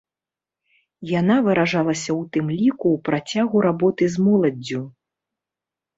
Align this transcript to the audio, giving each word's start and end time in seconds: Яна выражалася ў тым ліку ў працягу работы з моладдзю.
Яна 1.19 1.35
выражалася 1.49 2.03
ў 2.19 2.21
тым 2.37 2.47
ліку 2.57 2.87
ў 2.95 3.05
працягу 3.11 3.57
работы 3.69 4.03
з 4.15 4.29
моладдзю. 4.29 4.81